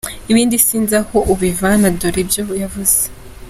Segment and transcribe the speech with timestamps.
[0.31, 2.97] Ibindi sinzi aho ubivana dore ibyo yavuze: